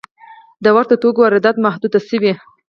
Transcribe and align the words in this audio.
د 0.63 0.65
ورته 0.75 0.93
توکو 1.01 1.21
واردات 1.23 1.55
محدود 1.65 1.93
شوي؟ 2.09 2.33